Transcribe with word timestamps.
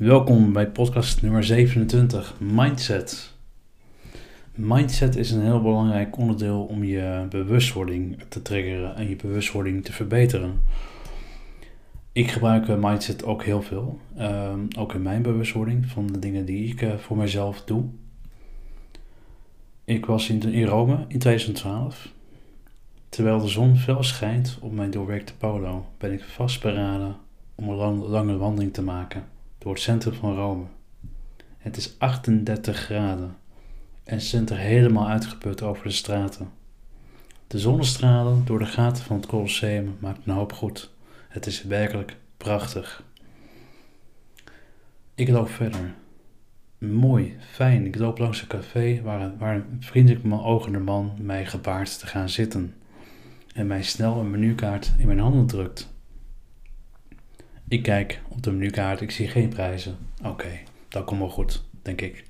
Welkom 0.00 0.52
bij 0.52 0.68
podcast 0.68 1.22
nummer 1.22 1.44
27, 1.44 2.34
Mindset. 2.38 3.32
Mindset 4.54 5.16
is 5.16 5.30
een 5.30 5.42
heel 5.42 5.62
belangrijk 5.62 6.16
onderdeel 6.16 6.64
om 6.64 6.84
je 6.84 7.26
bewustwording 7.30 8.22
te 8.28 8.42
triggeren 8.42 8.96
en 8.96 9.08
je 9.08 9.16
bewustwording 9.16 9.84
te 9.84 9.92
verbeteren. 9.92 10.60
Ik 12.12 12.30
gebruik 12.30 12.68
eh, 12.68 12.76
Mindset 12.76 13.24
ook 13.24 13.44
heel 13.44 13.62
veel, 13.62 13.98
ehm, 14.16 14.60
ook 14.78 14.94
in 14.94 15.02
mijn 15.02 15.22
bewustwording 15.22 15.86
van 15.86 16.06
de 16.06 16.18
dingen 16.18 16.44
die 16.44 16.72
ik 16.72 16.82
uh, 16.82 16.94
voor 16.96 17.16
mezelf 17.16 17.64
doe. 17.64 17.84
Ik 19.84 20.06
was 20.06 20.28
in, 20.28 20.42
in 20.42 20.66
Rome 20.66 21.04
in 21.08 21.18
2012. 21.18 22.12
Terwijl 23.08 23.40
de 23.40 23.48
zon 23.48 23.76
fel 23.76 24.02
schijnt 24.02 24.58
op 24.60 24.72
mijn 24.72 24.90
doorwerkte 24.90 25.36
polo, 25.36 25.86
ben 25.98 26.12
ik 26.12 26.24
vastberaden 26.24 27.16
om 27.54 27.68
een 27.68 27.96
lange 27.96 28.36
wandeling 28.36 28.72
te 28.72 28.82
maken 28.82 29.38
door 29.60 29.72
het 29.72 29.82
centrum 29.82 30.14
van 30.14 30.34
Rome. 30.34 30.64
Het 31.58 31.76
is 31.76 31.98
38 31.98 32.76
graden 32.76 33.36
en 34.04 34.20
ze 34.20 34.44
er 34.44 34.56
helemaal 34.56 35.08
uitgeput 35.08 35.62
over 35.62 35.84
de 35.84 35.90
straten. 35.90 36.50
De 37.46 37.58
zonnestralen 37.58 38.44
door 38.44 38.58
de 38.58 38.66
gaten 38.66 39.04
van 39.04 39.16
het 39.16 39.26
Colosseum 39.26 39.96
maken 39.98 40.22
een 40.24 40.34
hoop 40.34 40.52
goed. 40.52 40.90
Het 41.28 41.46
is 41.46 41.62
werkelijk 41.62 42.16
prachtig. 42.36 43.02
Ik 45.14 45.28
loop 45.28 45.48
verder. 45.48 45.94
Mooi, 46.78 47.36
fijn. 47.50 47.86
Ik 47.86 47.96
loop 47.96 48.18
langs 48.18 48.42
een 48.42 48.48
café 48.48 49.00
waar, 49.02 49.36
waar 49.38 49.54
een 49.54 49.76
vriendelijk 49.80 50.34
ogende 50.42 50.78
man 50.78 51.12
mij 51.18 51.46
gebaart 51.46 51.98
te 51.98 52.06
gaan 52.06 52.28
zitten 52.28 52.74
en 53.54 53.66
mij 53.66 53.82
snel 53.82 54.18
een 54.18 54.30
menukaart 54.30 54.92
in 54.98 55.06
mijn 55.06 55.18
handen 55.18 55.46
drukt. 55.46 55.92
Ik 57.70 57.82
kijk 57.82 58.20
op 58.28 58.42
de 58.42 58.52
menukaart, 58.52 59.00
ik 59.00 59.10
zie 59.10 59.28
geen 59.28 59.48
prijzen. 59.48 59.98
Oké, 60.24 60.58
dat 60.88 61.04
komt 61.04 61.20
wel 61.20 61.28
goed, 61.28 61.64
denk 61.82 62.00
ik. 62.00 62.24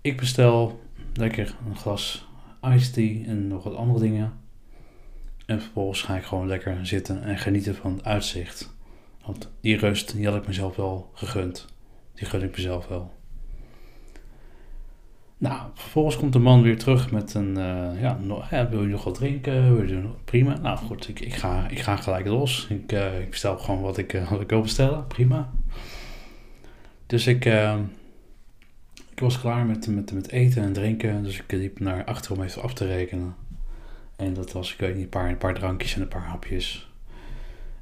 Ik 0.00 0.16
bestel 0.16 0.80
lekker 1.14 1.56
een 1.66 1.76
glas 1.76 2.28
iced 2.62 2.92
tea 2.92 3.26
en 3.26 3.48
nog 3.48 3.64
wat 3.64 3.74
andere 3.74 3.98
dingen. 3.98 4.32
En 5.46 5.62
vervolgens 5.62 6.02
ga 6.02 6.16
ik 6.16 6.24
gewoon 6.24 6.46
lekker 6.46 6.86
zitten 6.86 7.22
en 7.22 7.38
genieten 7.38 7.74
van 7.74 7.92
het 7.92 8.04
uitzicht. 8.04 8.74
Want 9.24 9.50
die 9.60 9.76
rust, 9.76 10.16
die 10.16 10.26
had 10.26 10.36
ik 10.36 10.46
mezelf 10.46 10.76
wel 10.76 11.10
gegund. 11.14 11.66
Die 12.14 12.26
gun 12.26 12.42
ik 12.42 12.56
mezelf 12.56 12.86
wel. 12.86 13.12
Nou, 15.38 15.60
vervolgens 15.74 16.16
komt 16.16 16.32
de 16.32 16.38
man 16.38 16.62
weer 16.62 16.78
terug 16.78 17.10
met 17.10 17.34
een, 17.34 17.58
uh, 17.58 18.00
ja, 18.00 18.68
wil 18.70 18.82
je 18.82 18.88
nog 18.88 19.04
wat 19.04 19.14
drinken? 19.14 19.76
Wil 19.76 19.88
je 19.88 19.94
nog, 19.94 20.24
prima. 20.24 20.58
Nou 20.58 20.78
goed, 20.78 21.08
ik, 21.08 21.20
ik, 21.20 21.34
ga, 21.34 21.68
ik 21.68 21.78
ga 21.78 21.96
gelijk 21.96 22.26
los. 22.26 22.66
Ik, 22.68 22.92
uh, 22.92 23.20
ik 23.20 23.34
gewoon 23.34 23.80
wat 23.80 23.98
ik, 23.98 24.12
uh, 24.12 24.30
wat 24.30 24.40
ik 24.40 24.48
wil 24.48 24.60
bestellen, 24.60 25.06
prima. 25.06 25.50
Dus 27.06 27.26
ik, 27.26 27.44
ik 29.10 29.20
was 29.20 29.40
klaar 29.40 29.66
met, 29.66 29.86
met, 29.86 30.12
met 30.12 30.30
eten 30.30 30.62
en 30.62 30.72
drinken, 30.72 31.22
dus 31.22 31.38
ik 31.38 31.52
liep 31.52 31.80
naar 31.80 32.04
achter 32.04 32.32
om 32.32 32.42
even 32.42 32.62
af 32.62 32.74
te 32.74 32.86
rekenen. 32.86 33.34
En 34.16 34.34
dat 34.34 34.52
was, 34.52 34.72
ik 34.72 34.78
weet 34.78 34.94
niet, 34.94 35.02
een 35.02 35.08
paar, 35.08 35.28
een 35.28 35.38
paar 35.38 35.54
drankjes 35.54 35.94
en 35.94 36.00
een 36.00 36.08
paar 36.08 36.26
hapjes. 36.26 36.90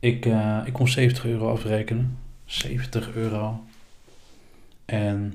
Ik, 0.00 0.26
ik 0.64 0.72
kon 0.72 0.88
70 0.88 1.24
euro 1.24 1.52
afrekenen. 1.52 2.18
70 2.44 3.14
euro. 3.14 3.64
En 4.84 5.34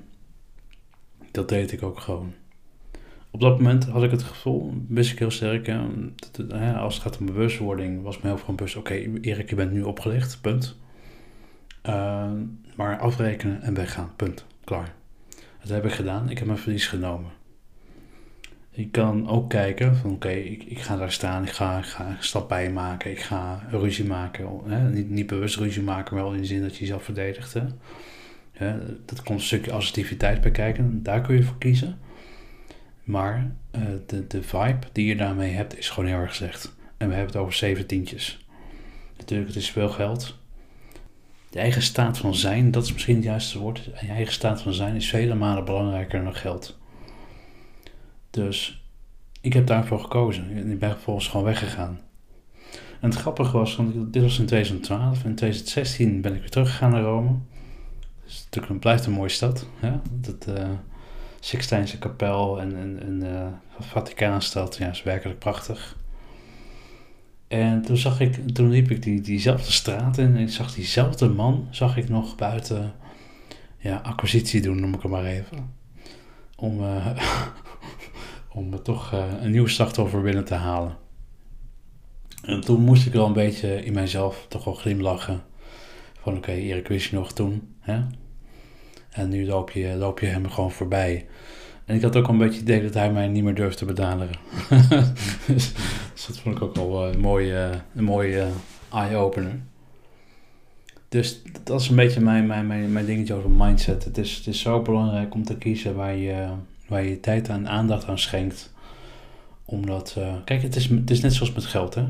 dat 1.34 1.50
deed 1.50 1.72
ik 1.72 1.84
ook 1.84 2.00
gewoon. 2.00 2.34
Op 3.32 3.40
dat 3.40 3.58
moment 3.58 3.86
had 3.86 4.04
ik 4.04 4.12
het 4.12 4.24
gevoel, 4.24 4.74
wist 4.88 5.12
ik 5.12 5.20
heel 5.20 5.32
sterk, 5.32 5.68
hè, 6.48 6.74
als 6.74 6.94
het 6.94 7.04
gaat 7.04 7.18
om 7.18 7.26
bewustwording, 7.26 8.02
was 8.02 8.20
me 8.20 8.28
heel 8.28 8.38
veel 8.38 8.54
bewust, 8.54 8.76
oké 8.76 8.94
Erik, 9.22 9.50
je 9.50 9.56
bent 9.56 9.72
nu 9.72 9.82
opgelicht, 9.82 10.42
punt. 10.42 10.78
Uh, 11.86 12.32
maar 12.76 13.00
afrekenen 13.00 13.62
en 13.62 13.74
weggaan, 13.74 14.12
punt, 14.16 14.46
klaar. 14.64 14.94
Dat 15.62 15.70
heb 15.70 15.86
ik 15.86 15.92
gedaan, 15.92 16.30
ik 16.30 16.38
heb 16.38 16.48
mijn 16.48 16.60
verlies 16.60 16.88
genomen. 16.88 17.32
Ik 18.72 18.92
kan 18.92 19.28
ook 19.28 19.50
kijken 19.50 19.96
van 19.96 20.12
oké, 20.12 20.30
ik, 20.30 20.64
ik 20.64 20.80
ga 20.80 20.98
daar 20.98 21.12
staan, 21.12 21.44
ik 21.44 21.52
ga, 21.52 21.78
ik 21.78 21.86
ga 21.86 22.08
een 22.08 22.16
stap 22.20 22.50
bij 22.50 22.72
maken, 22.72 23.12
ik 23.12 23.20
ga 23.20 23.68
ruzie 23.70 24.06
maken. 24.06 24.60
Hè? 24.66 24.90
Niet, 24.90 25.10
niet 25.10 25.28
bewust 25.28 25.56
ruzie 25.56 25.84
maken, 25.84 26.16
maar 26.16 26.24
wel 26.24 26.34
in 26.34 26.42
de 26.42 26.48
zin 26.48 26.62
dat 26.62 26.74
je 26.74 26.80
jezelf 26.80 27.04
verdedigt. 27.04 27.54
Hè? 27.54 27.64
Dat 29.06 29.24
komt 29.24 29.40
een 29.40 29.46
stukje 29.46 29.72
assertiviteit 29.72 30.42
bij 30.42 30.52
kijken, 30.52 31.04
daar 31.04 31.22
kun 31.22 31.36
je 31.36 31.44
voor 31.44 31.58
kiezen. 31.58 32.00
Maar 33.04 33.56
uh, 33.76 33.82
de, 34.08 34.28
de 34.28 34.44
vibe 34.44 34.88
die 34.92 35.06
je 35.06 35.16
daarmee 35.16 35.52
hebt 35.52 35.78
is 35.78 35.90
gewoon 35.90 36.10
heel 36.10 36.20
erg 36.20 36.36
slecht. 36.36 36.76
En 36.98 37.08
we 37.08 37.14
hebben 37.14 37.34
het 37.34 37.42
over 37.42 37.54
zeventientjes. 37.54 38.46
Natuurlijk, 39.18 39.50
het 39.50 39.58
is 39.58 39.72
veel 39.72 39.90
geld. 39.90 40.38
Je 41.50 41.60
eigen 41.60 41.82
staat 41.82 42.18
van 42.18 42.36
zijn, 42.36 42.72
dat 42.72 42.84
is 42.84 42.94
misschien 42.94 43.16
het 43.16 43.24
juiste 43.24 43.60
woord. 43.60 43.84
Je 43.84 44.08
eigen 44.08 44.34
staat 44.34 44.62
van 44.62 44.74
zijn 44.74 44.96
is 44.96 45.10
vele 45.10 45.36
malen 45.36 45.66
belangrijker 45.66 46.24
dan 46.24 46.36
geld. 46.36 46.80
Dus 48.30 48.84
ik 49.42 49.54
heb 49.54 49.68
daarvoor 49.68 50.00
gekozen. 50.00 50.72
Ik 50.72 50.80
ben 50.80 50.92
vervolgens 50.92 51.28
gewoon 51.28 51.46
weggegaan. 51.46 52.00
En 53.02 53.10
het 53.10 53.20
grappige 53.20 53.58
was, 53.58 53.76
want 53.76 54.14
dit 54.14 54.22
was 54.22 54.40
in 54.40 54.46
2012. 54.46 55.24
In 55.24 55.36
2016 55.36 56.22
ben 56.22 56.34
ik 56.34 56.40
weer 56.40 56.50
teruggegaan 56.50 56.92
naar 56.92 57.02
Rome 57.02 57.36
is 58.26 58.44
natuurlijk 58.44 58.80
blijft 58.80 59.06
een 59.06 59.12
mooie 59.12 59.30
stad. 59.30 59.68
Ja? 59.82 60.02
Dat 60.12 60.48
uh, 60.48 60.70
Sixtijnse 61.40 61.98
kapel 61.98 62.62
en, 62.62 63.00
en, 63.02 63.22
uh, 63.24 63.48
Vaticaanstad 63.80 64.78
ja, 64.78 64.90
is 64.90 65.04
werkelijk 65.04 65.40
prachtig. 65.40 65.98
En 67.48 67.82
toen 67.82 67.98
zag 67.98 68.20
ik, 68.20 68.50
toen 68.54 68.70
liep 68.70 68.92
ik 68.92 69.04
die, 69.04 69.22
diezelfde 69.22 69.72
straat 69.72 70.18
in 70.18 70.36
en 70.36 70.42
ik 70.42 70.50
zag 70.50 70.74
diezelfde 70.74 71.30
man, 71.30 71.68
zag 71.70 71.98
ik 71.98 72.10
nog 72.10 72.36
buiten 72.36 72.94
ja, 73.78 73.98
acquisitie 73.98 74.62
doen, 74.62 74.80
noem 74.80 74.94
ik 74.94 75.02
het 75.02 75.12
maar 75.12 75.26
even. 75.26 75.74
Om, 76.56 76.82
uh, 76.82 77.08
om 78.60 78.84
toch 78.84 79.12
een 79.42 79.52
nieuw 79.52 79.68
slachtoffer 79.68 80.22
binnen 80.22 80.46
te 80.46 80.56
halen. 80.56 80.98
En 82.44 82.62
toen 82.62 82.82
moest 82.82 83.06
ik 83.06 83.14
wel 83.14 83.26
een 83.26 83.34
beetje 83.34 83.86
in 83.86 83.94
mijzelf 83.94 84.46
toch 84.50 84.64
wel 84.64 84.74
glimlachen. 84.74 85.44
Van 86.20 86.38
oké, 86.38 86.52
Erik 86.52 86.88
wist 86.88 87.10
je 87.10 87.16
nog 87.16 87.32
toen. 87.32 87.73
Hè? 87.84 88.02
En 89.10 89.30
nu 89.30 89.46
loop 89.46 89.72
je, 89.72 89.96
loop 89.96 90.20
je 90.20 90.26
hem 90.26 90.50
gewoon 90.50 90.72
voorbij. 90.72 91.26
En 91.86 91.96
ik 91.96 92.02
had 92.02 92.16
ook 92.16 92.28
een 92.28 92.38
beetje 92.38 92.60
het 92.60 92.70
idee 92.70 92.82
dat 92.82 92.94
hij 92.94 93.12
mij 93.12 93.28
niet 93.28 93.44
meer 93.44 93.56
durfde 93.56 93.78
te 93.78 93.86
bedaderen. 93.86 94.36
dus, 95.48 95.74
dat 96.28 96.40
vond 96.40 96.56
ik 96.56 96.62
ook 96.62 96.76
wel 96.76 97.08
een 97.08 97.20
mooie, 97.20 97.70
een 97.96 98.04
mooie 98.04 98.48
eye-opener. 98.92 99.60
Dus 101.10 101.42
dat 101.64 101.82
is 101.82 101.90
een 101.90 101.96
beetje 101.96 102.22
mijn, 102.22 102.48
mijn, 102.48 102.68
mijn, 102.68 102.92
mijn 102.92 103.06
dingetje 103.06 103.34
over 103.34 103.50
mindset. 103.50 104.04
Het 104.04 104.18
is, 104.18 104.36
het 104.36 104.48
is 104.48 104.60
zo 104.60 104.82
belangrijk 104.82 105.34
om 105.34 105.44
te 105.44 105.58
kiezen 105.58 105.96
waar 105.96 106.16
je, 106.16 106.48
waar 106.88 107.04
je 107.04 107.20
tijd 107.20 107.50
en 107.50 107.68
aandacht 107.68 108.08
aan 108.08 108.20
schenkt. 108.20 108.74
Omdat, 109.66 110.18
kijk, 110.46 110.62
het 110.62 110.76
is, 110.76 110.90
het 110.90 111.10
is 111.10 111.22
net 111.22 111.34
zoals 111.34 111.54
met 111.54 111.66
geld. 111.66 111.96
Hè? 111.96 112.06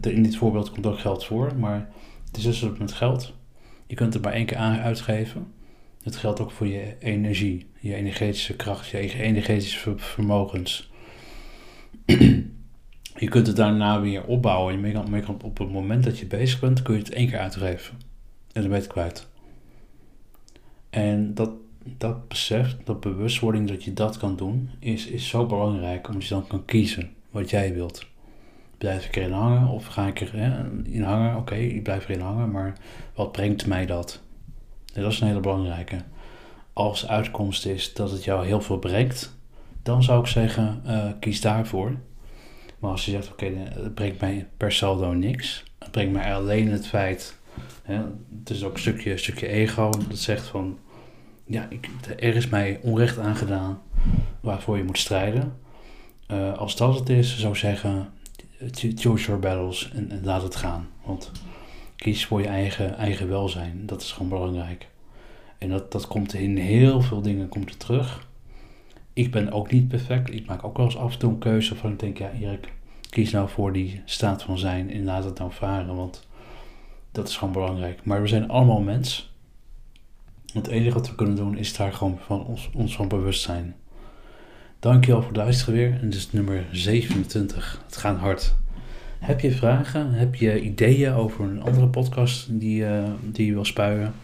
in 0.00 0.22
dit 0.22 0.36
voorbeeld 0.36 0.70
komt 0.70 0.86
ook 0.86 0.98
geld 0.98 1.24
voor, 1.24 1.52
maar 1.58 1.88
het 2.26 2.36
is 2.36 2.42
dus 2.42 2.78
met 2.78 2.92
geld. 2.92 3.32
Je 3.92 3.98
kunt 3.98 4.14
het 4.14 4.22
maar 4.22 4.32
één 4.32 4.46
keer 4.46 4.56
uitgeven. 4.56 5.52
Dat 6.02 6.16
geldt 6.16 6.40
ook 6.40 6.50
voor 6.50 6.66
je 6.66 6.96
energie, 6.98 7.66
je 7.80 7.94
energetische 7.94 8.56
kracht, 8.56 8.88
je 8.88 9.22
energetische 9.22 9.94
vermogens. 9.96 10.90
je 13.24 13.28
kunt 13.28 13.46
het 13.46 13.56
daarna 13.56 14.00
weer 14.00 14.24
opbouwen. 14.24 14.86
Je 14.86 14.92
kan 15.22 15.42
op 15.42 15.58
het 15.58 15.70
moment 15.70 16.04
dat 16.04 16.18
je 16.18 16.26
bezig 16.26 16.60
bent, 16.60 16.82
kun 16.82 16.94
je 16.94 17.00
het 17.00 17.12
één 17.12 17.28
keer 17.28 17.38
uitgeven. 17.38 17.94
En 18.52 18.60
dan 18.60 18.70
ben 18.70 18.72
je 18.72 18.84
het 18.84 18.92
kwijt. 18.92 19.28
En 20.90 21.34
dat, 21.34 21.50
dat 21.84 22.28
besef, 22.28 22.76
dat 22.84 23.00
bewustwording 23.00 23.68
dat 23.68 23.84
je 23.84 23.92
dat 23.92 24.16
kan 24.16 24.36
doen, 24.36 24.70
is, 24.78 25.06
is 25.06 25.28
zo 25.28 25.46
belangrijk 25.46 26.08
omdat 26.08 26.24
je 26.24 26.34
dan 26.34 26.46
kan 26.46 26.64
kiezen 26.64 27.10
wat 27.30 27.50
jij 27.50 27.74
wilt. 27.74 28.06
Blijf 28.82 29.06
ik 29.06 29.16
erin 29.16 29.32
hangen 29.32 29.68
of 29.68 29.86
ga 29.86 30.06
ik 30.06 30.20
erin 30.20 31.02
hangen? 31.02 31.36
Oké, 31.36 31.54
ik 31.54 31.82
blijf 31.82 32.08
erin 32.08 32.20
hangen, 32.20 32.50
maar 32.50 32.72
wat 33.14 33.32
brengt 33.32 33.66
mij 33.66 33.86
dat? 33.86 34.20
Dat 34.94 35.12
is 35.12 35.20
een 35.20 35.26
hele 35.26 35.40
belangrijke. 35.40 35.96
Als 36.72 37.08
uitkomst 37.08 37.66
is 37.66 37.94
dat 37.94 38.10
het 38.10 38.24
jou 38.24 38.46
heel 38.46 38.60
veel 38.60 38.78
brengt, 38.78 39.36
dan 39.82 40.02
zou 40.02 40.20
ik 40.20 40.26
zeggen, 40.26 40.82
uh, 40.86 41.10
kies 41.20 41.40
daarvoor. 41.40 41.96
Maar 42.78 42.90
als 42.90 43.04
je 43.04 43.10
zegt, 43.10 43.32
oké, 43.32 43.46
het 43.54 43.94
brengt 43.94 44.20
mij 44.20 44.48
per 44.56 44.72
saldo 44.72 45.12
niks. 45.12 45.64
Het 45.78 45.90
brengt 45.90 46.12
mij 46.12 46.34
alleen 46.34 46.70
het 46.70 46.86
feit, 46.86 47.38
hè, 47.82 48.00
het 48.38 48.50
is 48.50 48.64
ook 48.64 48.72
een 48.72 48.80
stukje, 48.80 49.16
stukje 49.16 49.46
ego, 49.46 49.90
dat 50.08 50.18
zegt 50.18 50.46
van, 50.46 50.78
ja, 51.44 51.66
ik, 51.68 51.88
er 52.18 52.36
is 52.36 52.48
mij 52.48 52.80
onrecht 52.82 53.18
aangedaan 53.18 53.82
waarvoor 54.40 54.76
je 54.76 54.84
moet 54.84 54.98
strijden. 54.98 55.56
Uh, 56.28 56.58
als 56.58 56.76
dat 56.76 56.98
het 56.98 57.08
is, 57.08 57.38
zou 57.38 57.52
ik 57.52 57.58
zeggen, 57.58 58.12
choose 58.70 59.26
your 59.26 59.40
battles 59.40 59.90
en, 59.94 60.10
en 60.10 60.24
laat 60.24 60.42
het 60.42 60.56
gaan. 60.56 60.88
Want 61.04 61.30
Kies 62.02 62.26
voor 62.26 62.40
je 62.40 62.46
eigen, 62.46 62.96
eigen 62.96 63.28
welzijn. 63.28 63.86
Dat 63.86 64.02
is 64.02 64.12
gewoon 64.12 64.28
belangrijk. 64.28 64.88
En 65.58 65.68
dat, 65.68 65.92
dat 65.92 66.06
komt 66.06 66.34
in 66.34 66.56
heel 66.56 67.00
veel 67.00 67.22
dingen 67.22 67.48
komt 67.48 67.70
er 67.70 67.76
terug. 67.76 68.28
Ik 69.12 69.30
ben 69.30 69.52
ook 69.52 69.70
niet 69.70 69.88
perfect. 69.88 70.32
Ik 70.32 70.46
maak 70.46 70.64
ook 70.64 70.76
wel 70.76 70.86
eens 70.86 70.96
af 70.96 71.12
en 71.12 71.18
toe 71.18 71.30
een 71.30 71.38
keuze 71.38 71.76
van 71.76 71.92
ik 71.92 71.98
denk, 71.98 72.18
ja 72.18 72.30
Erik, 72.30 72.72
kies 73.10 73.30
nou 73.30 73.48
voor 73.48 73.72
die 73.72 74.02
staat 74.04 74.42
van 74.42 74.58
zijn 74.58 74.90
en 74.90 75.04
laat 75.04 75.24
het 75.24 75.38
nou 75.38 75.52
varen. 75.52 75.96
Want 75.96 76.28
dat 77.12 77.28
is 77.28 77.36
gewoon 77.36 77.54
belangrijk. 77.54 78.04
Maar 78.04 78.20
we 78.20 78.28
zijn 78.28 78.48
allemaal 78.48 78.80
mens. 78.80 79.32
Het 80.52 80.66
enige 80.66 80.94
wat 80.94 81.08
we 81.08 81.14
kunnen 81.14 81.36
doen 81.36 81.56
is 81.56 81.76
daar 81.76 81.92
gewoon 81.92 82.18
van 82.18 82.46
ons, 82.46 82.70
ons 82.74 82.96
van 82.96 83.08
bewust 83.08 83.42
zijn. 83.42 83.76
Dankjewel 84.82 85.20
voor 85.20 85.28
het 85.28 85.36
luisteren 85.36 85.74
weer. 85.74 85.98
En 86.00 86.10
dit 86.10 86.14
is 86.14 86.32
nummer 86.32 86.64
27. 86.72 87.82
Het 87.84 87.96
gaat 87.96 88.18
hard. 88.18 88.54
Heb 89.18 89.40
je 89.40 89.50
vragen? 89.50 90.12
Heb 90.12 90.34
je 90.34 90.60
ideeën 90.60 91.12
over 91.12 91.44
een 91.44 91.62
andere 91.62 91.88
podcast 91.88 92.60
die, 92.60 92.82
uh, 92.82 93.10
die 93.20 93.46
je 93.46 93.52
wil 93.52 93.64
spuien? 93.64 94.14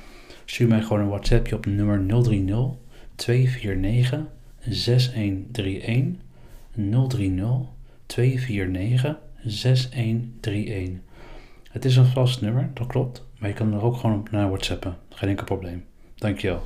Stuur 0.45 0.69
mij 0.69 0.83
gewoon 0.83 1.01
een 1.01 1.09
WhatsAppje 1.09 1.55
op 1.57 1.67
nummer 1.67 2.23
030 2.23 2.71
249 3.15 4.21
6131. 4.61 6.21
030 6.75 7.67
249 8.07 9.17
6131. 9.45 11.01
Het 11.71 11.85
is 11.85 11.97
een 11.97 12.07
vast 12.07 12.41
nummer, 12.41 12.71
dat 12.75 12.87
klopt. 12.87 13.27
Maar 13.39 13.49
je 13.49 13.55
kan 13.55 13.73
er 13.73 13.83
ook 13.83 13.97
gewoon 13.97 14.19
op 14.19 14.31
naar 14.31 14.49
WhatsAppen. 14.49 14.97
Geen 15.09 15.29
enkel 15.29 15.45
probleem. 15.45 15.85
Dankjewel. 16.15 16.63